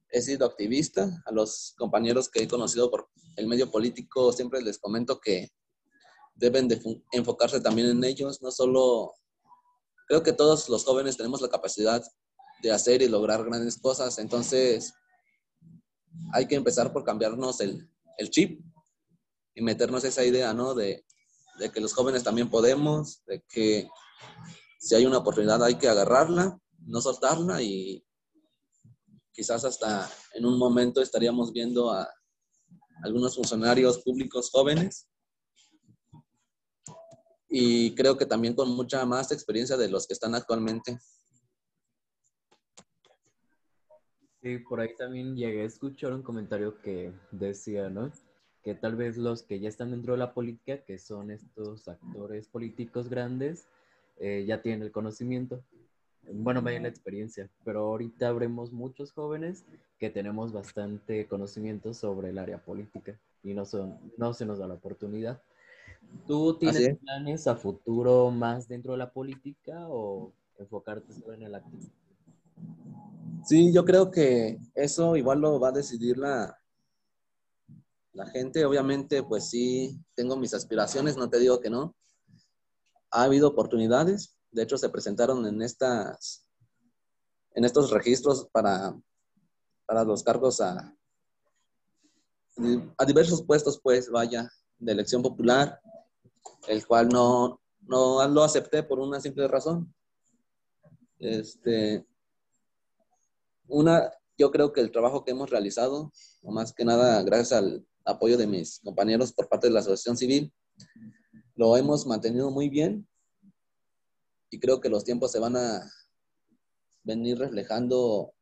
he 0.09 0.21
sido 0.21 0.45
activista. 0.45 1.21
A 1.25 1.31
los 1.31 1.75
compañeros 1.77 2.29
que 2.29 2.43
he 2.43 2.47
conocido 2.47 2.89
por 2.89 3.09
el 3.35 3.47
medio 3.47 3.69
político 3.69 4.31
siempre 4.31 4.61
les 4.61 4.79
comento 4.79 5.19
que 5.19 5.49
deben 6.33 6.67
de 6.67 6.81
enfocarse 7.11 7.61
también 7.61 7.89
en 7.89 8.03
ellos, 8.03 8.41
no 8.41 8.51
solo, 8.51 9.13
creo 10.07 10.23
que 10.23 10.33
todos 10.33 10.69
los 10.69 10.83
jóvenes 10.83 11.17
tenemos 11.17 11.41
la 11.41 11.49
capacidad 11.49 12.03
de 12.61 12.71
hacer 12.71 13.01
y 13.01 13.07
lograr 13.07 13.43
grandes 13.43 13.77
cosas, 13.77 14.17
entonces 14.17 14.93
hay 16.33 16.47
que 16.47 16.55
empezar 16.55 16.93
por 16.93 17.03
cambiarnos 17.03 17.59
el, 17.61 17.89
el 18.17 18.29
chip 18.29 18.61
y 19.53 19.61
meternos 19.61 20.03
esa 20.03 20.23
idea, 20.23 20.53
¿no? 20.53 20.73
De, 20.73 21.05
de 21.59 21.71
que 21.71 21.81
los 21.81 21.93
jóvenes 21.93 22.23
también 22.23 22.49
podemos, 22.49 23.23
de 23.25 23.43
que 23.47 23.87
si 24.79 24.95
hay 24.95 25.05
una 25.05 25.19
oportunidad 25.19 25.63
hay 25.63 25.75
que 25.75 25.87
agarrarla, 25.87 26.59
no 26.79 27.01
soltarla 27.01 27.61
y 27.61 28.05
quizás 29.31 29.65
hasta 29.65 30.09
en 30.33 30.45
un 30.45 30.57
momento 30.57 31.01
estaríamos 31.01 31.51
viendo 31.51 31.91
a 31.91 32.09
algunos 33.03 33.35
funcionarios 33.35 33.99
públicos 33.99 34.49
jóvenes 34.51 35.07
y 37.57 37.95
creo 37.95 38.17
que 38.17 38.25
también 38.25 38.53
con 38.53 38.75
mucha 38.75 39.05
más 39.05 39.31
experiencia 39.31 39.77
de 39.77 39.87
los 39.87 40.05
que 40.05 40.13
están 40.13 40.35
actualmente. 40.35 40.99
Sí, 44.41 44.57
por 44.57 44.81
ahí 44.81 44.93
también 44.97 45.37
llegué 45.37 45.61
a 45.61 45.65
escuchar 45.65 46.11
un 46.11 46.21
comentario 46.21 46.81
que 46.81 47.13
decía, 47.31 47.89
¿no? 47.89 48.11
Que 48.61 48.75
tal 48.75 48.97
vez 48.97 49.15
los 49.15 49.43
que 49.43 49.61
ya 49.61 49.69
están 49.69 49.91
dentro 49.91 50.11
de 50.11 50.19
la 50.19 50.33
política, 50.33 50.83
que 50.83 50.97
son 50.97 51.31
estos 51.31 51.87
actores 51.87 52.49
políticos 52.49 53.07
grandes, 53.07 53.69
eh, 54.17 54.43
ya 54.45 54.61
tienen 54.61 54.81
el 54.81 54.91
conocimiento. 54.91 55.63
Bueno, 56.29 56.61
vaya 56.61 56.81
la 56.81 56.89
experiencia, 56.89 57.49
pero 57.63 57.85
ahorita 57.85 58.27
habremos 58.27 58.73
muchos 58.73 59.13
jóvenes 59.13 59.63
que 59.97 60.09
tenemos 60.09 60.51
bastante 60.51 61.25
conocimiento 61.27 61.93
sobre 61.93 62.31
el 62.31 62.37
área 62.37 62.57
política 62.57 63.17
y 63.43 63.53
no, 63.53 63.63
son, 63.63 63.97
no 64.17 64.33
se 64.33 64.45
nos 64.45 64.59
da 64.59 64.67
la 64.67 64.73
oportunidad. 64.73 65.41
¿Tú 66.27 66.57
tienes 66.57 66.97
planes 66.99 67.47
a 67.47 67.55
futuro 67.55 68.31
más 68.31 68.67
dentro 68.67 68.93
de 68.93 68.97
la 68.97 69.11
política 69.11 69.87
o 69.87 70.33
enfocarte 70.57 71.13
solo 71.13 71.33
en 71.33 71.43
el 71.43 71.55
activismo? 71.55 71.93
Sí, 73.45 73.71
yo 73.71 73.85
creo 73.85 74.09
que 74.09 74.57
eso 74.73 75.15
igual 75.15 75.39
lo 75.39 75.59
va 75.59 75.69
a 75.69 75.73
decidir 75.73 76.17
la, 76.17 76.57
la 78.13 78.25
gente. 78.27 78.65
Obviamente, 78.65 79.21
pues 79.21 79.49
sí, 79.49 79.99
tengo 80.15 80.35
mis 80.35 80.53
aspiraciones, 80.53 81.15
no 81.15 81.29
te 81.29 81.39
digo 81.39 81.59
que 81.59 81.69
no. 81.69 81.95
Ha 83.11 83.23
habido 83.23 83.49
oportunidades, 83.49 84.35
de 84.51 84.63
hecho 84.63 84.77
se 84.77 84.89
presentaron 84.89 85.45
en 85.45 85.61
estas, 85.61 86.47
en 87.53 87.65
estos 87.65 87.91
registros 87.91 88.47
para, 88.51 88.99
para 89.85 90.03
los 90.03 90.23
cargos 90.23 90.59
a, 90.59 90.95
a 92.97 93.05
diversos 93.05 93.43
puestos, 93.43 93.79
pues, 93.79 94.09
vaya, 94.09 94.49
de 94.79 94.91
elección 94.91 95.21
popular, 95.21 95.79
el 96.67 96.85
cual 96.85 97.09
no, 97.09 97.61
no 97.81 98.27
lo 98.27 98.43
acepté 98.43 98.83
por 98.83 98.99
una 98.99 99.19
simple 99.19 99.47
razón. 99.47 99.93
Este, 101.19 102.05
una, 103.67 104.11
yo 104.37 104.51
creo 104.51 104.73
que 104.73 104.81
el 104.81 104.91
trabajo 104.91 105.23
que 105.23 105.31
hemos 105.31 105.49
realizado, 105.49 106.11
o 106.41 106.51
más 106.51 106.73
que 106.73 106.85
nada 106.85 107.23
gracias 107.23 107.53
al 107.53 107.85
apoyo 108.03 108.37
de 108.37 108.47
mis 108.47 108.79
compañeros 108.79 109.33
por 109.33 109.49
parte 109.49 109.67
de 109.67 109.73
la 109.73 109.79
Asociación 109.79 110.17
Civil, 110.17 110.53
lo 111.55 111.77
hemos 111.77 112.05
mantenido 112.05 112.51
muy 112.51 112.69
bien 112.69 113.07
y 114.49 114.59
creo 114.59 114.81
que 114.81 114.89
los 114.89 115.03
tiempos 115.03 115.31
se 115.31 115.39
van 115.39 115.55
a 115.55 115.89
venir 117.03 117.37
reflejando 117.37 118.33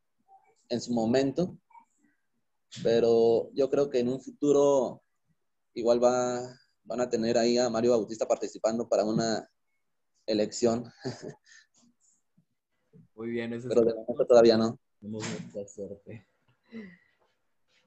en 0.68 0.80
su 0.80 0.92
momento, 0.92 1.56
pero 2.82 3.50
yo 3.52 3.70
creo 3.70 3.90
que 3.90 4.00
en 4.00 4.08
un 4.08 4.20
futuro 4.20 5.02
igual 5.74 6.02
va, 6.02 6.40
van 6.84 7.00
a 7.00 7.08
tener 7.08 7.36
ahí 7.38 7.58
a 7.58 7.70
Mario 7.70 7.92
Bautista 7.92 8.26
participando 8.26 8.88
para 8.88 9.04
una 9.04 9.48
elección. 10.26 10.84
Muy 13.14 13.30
bien, 13.30 13.52
eso 13.52 13.68
pero 13.68 13.82
de 13.82 13.94
momento 13.94 14.26
todavía 14.26 14.56
no. 14.56 14.78
mucha 15.00 15.66
suerte. 15.66 16.26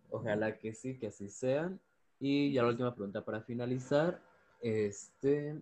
Ojalá 0.10 0.58
que 0.58 0.74
sí, 0.74 0.98
que 0.98 1.08
así 1.08 1.30
sea. 1.30 1.78
Y 2.20 2.54
ya 2.54 2.64
la 2.64 2.70
última 2.70 2.96
pregunta 2.96 3.24
para 3.24 3.42
finalizar. 3.42 4.22
Este, 4.62 5.62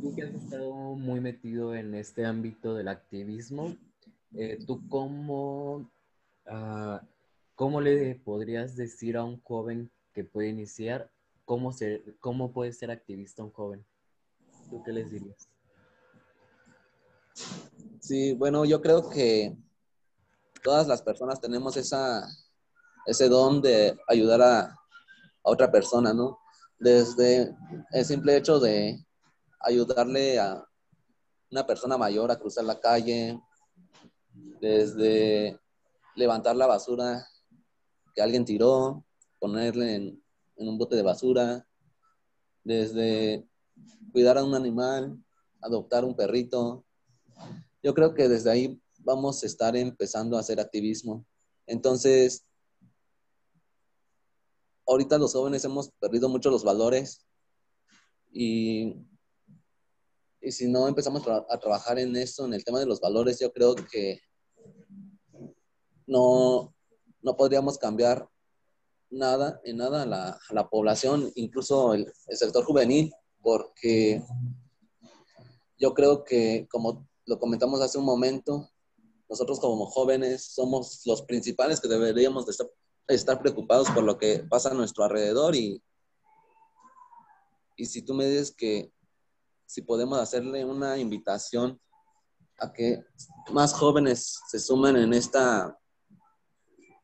tú 0.00 0.14
que 0.14 0.22
has 0.22 0.34
estado 0.34 0.94
muy 0.94 1.20
metido 1.20 1.74
en 1.74 1.94
este 1.94 2.24
ámbito 2.24 2.74
del 2.74 2.88
activismo, 2.88 3.76
eh, 4.36 4.58
¿tú 4.64 4.86
cómo, 4.88 5.90
uh, 6.46 6.98
cómo 7.54 7.80
le 7.80 8.14
podrías 8.14 8.76
decir 8.76 9.16
a 9.16 9.24
un 9.24 9.40
joven 9.42 9.90
que 10.12 10.22
puede 10.22 10.48
iniciar 10.48 11.10
cómo, 11.48 11.72
ser, 11.72 12.14
cómo 12.20 12.52
puede 12.52 12.74
ser 12.74 12.90
activista 12.90 13.42
un 13.42 13.50
joven? 13.50 13.82
¿Tú 14.68 14.82
qué 14.84 14.92
les 14.92 15.10
dirías? 15.10 15.48
Sí, 18.00 18.34
bueno, 18.34 18.66
yo 18.66 18.82
creo 18.82 19.08
que 19.08 19.56
todas 20.62 20.86
las 20.86 21.00
personas 21.00 21.40
tenemos 21.40 21.74
ese 21.78 23.28
don 23.30 23.62
de 23.62 23.98
ayudar 24.06 24.42
a, 24.42 24.60
a 24.60 24.76
otra 25.42 25.72
persona, 25.72 26.12
¿no? 26.12 26.38
Desde 26.78 27.56
el 27.92 28.04
simple 28.04 28.36
hecho 28.36 28.60
de 28.60 29.02
ayudarle 29.60 30.38
a 30.38 30.62
una 31.50 31.66
persona 31.66 31.96
mayor 31.96 32.30
a 32.30 32.38
cruzar 32.38 32.64
la 32.64 32.78
calle, 32.78 33.40
desde 34.60 35.58
levantar 36.14 36.56
la 36.56 36.66
basura 36.66 37.26
que 38.14 38.20
alguien 38.20 38.44
tiró, 38.44 39.02
ponerle 39.38 39.94
en, 39.94 40.27
un 40.58 40.78
bote 40.78 40.96
de 40.96 41.02
basura, 41.02 41.66
desde 42.64 43.46
cuidar 44.12 44.38
a 44.38 44.44
un 44.44 44.54
animal, 44.54 45.16
adoptar 45.60 46.04
un 46.04 46.16
perrito. 46.16 46.84
Yo 47.82 47.94
creo 47.94 48.14
que 48.14 48.28
desde 48.28 48.50
ahí 48.50 48.82
vamos 48.98 49.42
a 49.42 49.46
estar 49.46 49.76
empezando 49.76 50.36
a 50.36 50.40
hacer 50.40 50.60
activismo. 50.60 51.24
Entonces, 51.66 52.44
ahorita 54.86 55.18
los 55.18 55.32
jóvenes 55.32 55.64
hemos 55.64 55.90
perdido 56.00 56.28
mucho 56.28 56.50
los 56.50 56.64
valores 56.64 57.24
y 58.32 58.94
y 60.40 60.52
si 60.52 60.68
no 60.68 60.86
empezamos 60.86 61.26
a 61.26 61.58
trabajar 61.58 61.98
en 61.98 62.14
esto, 62.16 62.44
en 62.44 62.54
el 62.54 62.64
tema 62.64 62.78
de 62.78 62.86
los 62.86 63.00
valores, 63.00 63.40
yo 63.40 63.52
creo 63.52 63.74
que 63.74 64.20
no, 66.06 66.74
no 67.20 67.36
podríamos 67.36 67.76
cambiar 67.76 68.28
nada, 69.10 69.60
en 69.64 69.78
nada 69.78 70.02
a 70.02 70.06
la, 70.06 70.40
la 70.50 70.68
población, 70.68 71.30
incluso 71.34 71.94
el, 71.94 72.12
el, 72.26 72.36
sector 72.36 72.64
juvenil, 72.64 73.12
porque 73.40 74.22
yo 75.78 75.94
creo 75.94 76.24
que, 76.24 76.66
como 76.70 77.08
lo 77.26 77.38
comentamos 77.38 77.80
hace 77.80 77.98
un 77.98 78.04
momento, 78.04 78.68
nosotros 79.28 79.60
como 79.60 79.86
jóvenes 79.86 80.44
somos 80.54 81.02
los 81.04 81.22
principales 81.22 81.80
que 81.80 81.88
deberíamos 81.88 82.46
de 82.46 82.52
estar, 82.52 82.68
estar 83.08 83.40
preocupados 83.40 83.90
por 83.90 84.02
lo 84.02 84.18
que 84.18 84.40
pasa 84.48 84.70
a 84.70 84.74
nuestro 84.74 85.04
alrededor 85.04 85.54
y, 85.54 85.82
y 87.76 87.86
si 87.86 88.02
tú 88.02 88.14
me 88.14 88.26
dices 88.26 88.52
que 88.52 88.92
si 89.66 89.82
podemos 89.82 90.18
hacerle 90.18 90.64
una 90.64 90.96
invitación 90.98 91.78
a 92.58 92.72
que 92.72 93.04
más 93.52 93.72
jóvenes 93.74 94.40
se 94.48 94.58
sumen 94.58 94.96
en 94.96 95.12
esta 95.12 95.78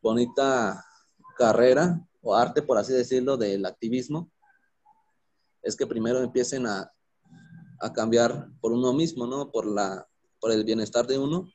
bonita 0.02 0.84
carrera 1.36 2.06
o 2.22 2.34
arte, 2.34 2.62
por 2.62 2.78
así 2.78 2.92
decirlo, 2.92 3.36
del 3.36 3.66
activismo, 3.66 4.30
es 5.62 5.76
que 5.76 5.86
primero 5.86 6.20
empiecen 6.20 6.66
a, 6.66 6.92
a 7.80 7.92
cambiar 7.92 8.48
por 8.60 8.72
uno 8.72 8.92
mismo, 8.92 9.26
¿no? 9.26 9.50
Por, 9.50 9.66
la, 9.66 10.06
por 10.40 10.52
el 10.52 10.64
bienestar 10.64 11.06
de 11.06 11.18
uno, 11.18 11.48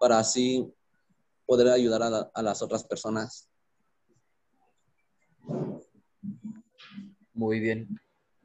para 0.00 0.18
así 0.18 0.72
poder 1.46 1.68
ayudar 1.68 2.02
a, 2.02 2.30
a 2.34 2.42
las 2.42 2.62
otras 2.62 2.84
personas. 2.84 3.48
Muy 7.32 7.60
bien. 7.60 7.88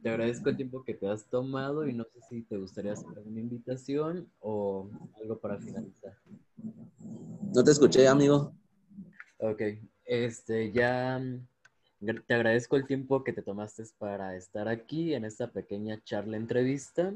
Te 0.01 0.09
agradezco 0.09 0.49
el 0.49 0.57
tiempo 0.57 0.83
que 0.83 0.93
te 0.93 1.07
has 1.07 1.29
tomado 1.29 1.87
y 1.87 1.93
no 1.93 2.03
sé 2.03 2.19
si 2.29 2.41
te 2.43 2.57
gustaría 2.57 2.91
hacer 2.91 3.07
una 3.25 3.39
invitación 3.39 4.29
o 4.39 4.89
algo 5.21 5.39
para 5.39 5.57
finalizar. 5.57 6.17
No 7.55 7.63
te 7.63 7.71
escuché, 7.71 8.07
amigo. 8.07 8.53
Ok, 9.37 9.61
este, 10.05 10.71
ya 10.71 11.19
mm, 11.19 11.47
te 12.27 12.33
agradezco 12.33 12.75
el 12.75 12.85
tiempo 12.87 13.23
que 13.23 13.33
te 13.33 13.41
tomaste 13.41 13.83
para 13.97 14.35
estar 14.35 14.67
aquí 14.67 15.13
en 15.13 15.25
esta 15.25 15.51
pequeña 15.51 16.01
charla 16.03 16.37
entrevista. 16.37 17.13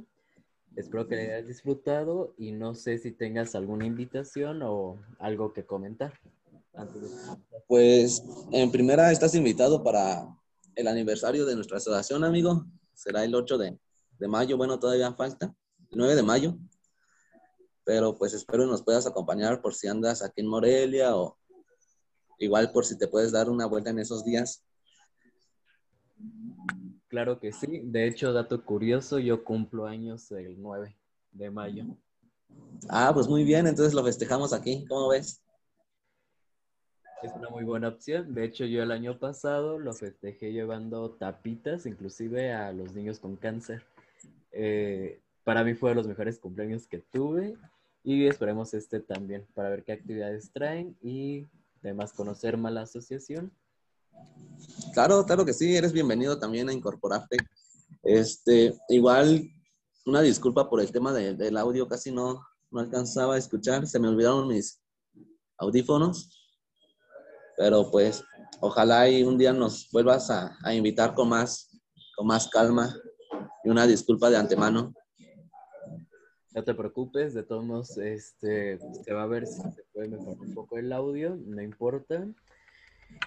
Espero 0.76 1.08
que 1.08 1.16
hayas 1.16 1.48
disfrutado 1.48 2.34
y 2.38 2.52
no 2.52 2.76
sé 2.76 2.98
si 2.98 3.12
tengas 3.12 3.56
alguna 3.56 3.86
invitación 3.86 4.62
o 4.64 5.00
algo 5.20 5.54
que 5.54 5.66
comentar. 5.66 6.14
Pues 7.68 8.24
en 8.52 8.72
primera 8.72 9.12
estás 9.12 9.34
invitado 9.34 9.84
para 9.84 10.28
el 10.76 10.88
aniversario 10.88 11.46
de 11.46 11.56
nuestra 11.56 11.78
asociación, 11.78 12.24
amigo 12.24 12.66
será 12.94 13.24
el 13.24 13.34
8 13.34 13.58
de, 13.58 13.78
mayo, 14.28 14.58
bueno, 14.58 14.80
todavía 14.80 15.14
falta, 15.14 15.54
el 15.92 15.98
9 15.98 16.16
de 16.16 16.24
mayo, 16.24 16.58
pero 17.84 18.18
pues 18.18 18.34
espero 18.34 18.66
nos 18.66 18.84
puedas 18.84 19.08
acompañar 19.08 19.62
por 19.62 19.74
si 19.74 19.88
andas 19.88 20.22
aquí 20.22 20.42
en 20.42 20.48
Morelia 20.48 21.16
o 21.16 21.38
igual 22.38 22.72
por 22.72 22.86
si 22.86 22.98
te 22.98 23.08
puedes 23.08 23.32
dar 23.32 23.50
una 23.50 23.66
vuelta 23.66 23.90
en 23.90 24.00
esos 24.00 24.24
días. 24.24 24.64
Claro 27.08 27.40
que 27.40 27.54
sí, 27.54 27.82
de 27.84 28.08
hecho, 28.08 28.34
dato 28.34 28.64
curioso, 28.64 29.20
yo 29.20 29.44
cumplo 29.44 29.86
años 29.86 30.30
el 30.32 30.62
9 30.62 30.96
de 31.32 31.50
mayo. 31.50 31.86
Ah, 32.90 33.12
pues 33.14 33.28
muy 33.28 33.44
bien, 33.44 33.68
entonces 33.68 33.94
lo 33.94 34.04
festejamos 34.04 34.54
aquí, 34.54 34.86
¿cómo 34.88 35.10
ves? 35.10 35.42
Es 37.24 37.32
una 37.34 37.50
muy 37.50 37.64
buena 37.64 37.88
opción. 37.88 38.34
De 38.34 38.44
hecho, 38.44 38.66
yo 38.66 38.84
el 38.84 38.92
año 38.92 39.18
pasado 39.18 39.80
lo 39.80 39.94
festejé 39.94 40.52
llevando 40.52 41.12
tapitas, 41.12 41.86
inclusive 41.86 42.54
a 42.54 42.72
los 42.72 42.94
niños 42.94 43.20
con 43.20 43.36
cáncer. 43.36 43.84
Eh, 44.52 45.20
para 45.44 45.64
mí 45.64 45.74
fue 45.74 45.92
de 45.92 45.96
los 45.96 46.08
mejores 46.08 46.40
cumpleaños 46.40 46.88
que 46.88 47.00
tuve 47.00 47.56
y 48.04 48.28
esperemos 48.28 48.74
este 48.74 49.00
también 49.00 49.46
para 49.54 49.70
ver 49.70 49.84
qué 49.84 49.94
actividades 49.94 50.52
traen 50.52 50.96
y 51.02 51.46
además 51.88 52.14
conocer 52.14 52.58
más 52.58 52.74
la 52.74 52.82
asociación. 52.82 53.52
Claro, 54.94 55.26
claro 55.26 55.46
que 55.46 55.54
sí, 55.54 55.76
eres 55.76 55.94
bienvenido 55.94 56.40
también 56.40 56.70
a 56.70 56.74
incorporarte. 56.74 57.38
Este, 58.04 58.78
igual, 58.90 59.50
una 60.06 60.22
disculpa 60.22 60.70
por 60.70 60.82
el 60.82 60.92
tema 60.92 61.14
del 61.14 61.58
audio, 61.58 61.88
casi 61.88 62.12
no, 62.12 62.46
no 62.72 62.80
alcanzaba 62.80 63.36
a 63.36 63.38
escuchar, 63.38 63.88
se 63.88 64.00
me 64.00 64.08
olvidaron 64.08 64.48
mis 64.48 64.82
audífonos 65.58 66.38
pero 67.58 67.90
pues 67.90 68.24
ojalá 68.62 69.10
y 69.10 69.24
un 69.24 69.38
día 69.38 69.52
nos 69.52 69.90
vuelvas 69.92 70.30
a, 70.30 70.56
invitar 70.74 71.16
con 71.16 71.30
más, 71.30 71.70
con 72.16 72.28
más 72.28 72.48
calma 72.48 72.96
y 73.64 73.70
una 73.70 73.88
disculpa 73.88 74.30
de 74.30 74.38
antemano. 74.38 74.94
No 76.58 76.64
te 76.64 76.74
preocupes, 76.74 77.36
de 77.36 77.44
todos 77.44 77.64
modos, 77.64 78.00
este, 78.00 78.80
se 78.80 79.14
va 79.14 79.22
a 79.22 79.28
ver 79.28 79.46
si 79.46 79.62
se 79.62 79.84
puede 79.94 80.08
mejorar 80.08 80.40
un 80.40 80.56
poco 80.56 80.80
el 80.80 80.92
audio, 80.92 81.38
no 81.46 81.62
importa. 81.62 82.28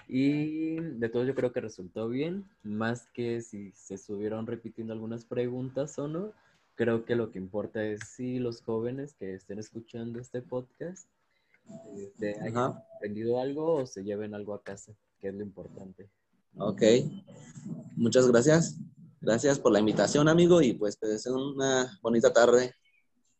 Y 0.09 0.75
de 0.75 1.07
todo 1.07 1.23
yo 1.23 1.33
creo 1.33 1.53
que 1.53 1.61
resultó 1.61 2.09
bien, 2.09 2.43
más 2.61 3.07
que 3.13 3.41
si 3.41 3.71
se 3.71 3.93
estuvieron 3.93 4.47
repitiendo 4.47 4.91
algunas 4.91 5.23
preguntas 5.23 5.97
o 5.97 6.09
no. 6.09 6.33
Creo 6.75 7.05
que 7.05 7.15
lo 7.15 7.31
que 7.31 7.39
importa 7.39 7.81
es 7.85 8.01
si 8.05 8.37
los 8.37 8.61
jóvenes 8.61 9.13
que 9.13 9.33
estén 9.33 9.59
escuchando 9.59 10.19
este 10.19 10.41
podcast 10.41 11.07
este, 11.95 12.37
hayan 12.41 12.75
aprendido 12.97 13.39
algo 13.39 13.75
o 13.75 13.85
se 13.85 14.03
lleven 14.03 14.35
algo 14.35 14.53
a 14.55 14.61
casa, 14.61 14.91
que 15.21 15.29
es 15.29 15.33
lo 15.33 15.43
importante. 15.43 16.09
Ok, 16.57 16.81
muchas 17.95 18.27
gracias. 18.27 18.77
Gracias 19.21 19.57
por 19.57 19.71
la 19.71 19.79
invitación, 19.79 20.27
amigo, 20.27 20.61
y 20.61 20.73
pues 20.73 20.99
te 20.99 21.07
deseo 21.07 21.53
una 21.53 21.97
bonita 22.01 22.33
tarde. 22.33 22.75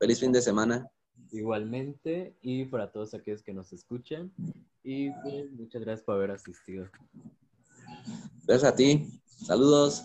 Feliz 0.02 0.20
fin 0.20 0.32
de 0.32 0.42
semana. 0.42 0.90
Igualmente, 1.32 2.36
y 2.42 2.66
para 2.66 2.92
todos 2.92 3.14
aquellos 3.14 3.44
que 3.44 3.54
nos 3.54 3.72
escuchan. 3.72 4.34
Y 4.82 5.12
pues, 5.22 5.52
muchas 5.52 5.80
gracias 5.84 6.04
por 6.04 6.16
haber 6.16 6.32
asistido. 6.32 6.90
Gracias 8.48 8.74
a 8.74 8.76
ti. 8.76 9.22
Saludos. 9.28 10.02